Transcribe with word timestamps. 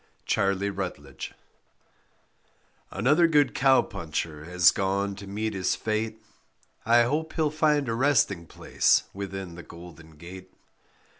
CHARLIE 0.25 0.71
RUTLAGE 0.71 1.31
Another 2.89 3.27
good 3.27 3.53
cow 3.53 3.83
puncher 3.83 4.45
has 4.45 4.71
gone 4.71 5.13
to 5.15 5.27
meet 5.27 5.53
his 5.53 5.75
fate, 5.75 6.19
I 6.87 7.03
hope 7.03 7.33
he'll 7.33 7.51
find 7.51 7.87
a 7.87 7.93
resting 7.93 8.47
place 8.47 9.03
within 9.13 9.53
the 9.53 9.61
golden 9.61 10.15
gate. 10.15 10.55